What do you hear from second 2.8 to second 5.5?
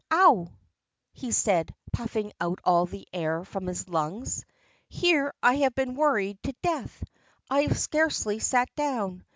the air from his lungs. "Here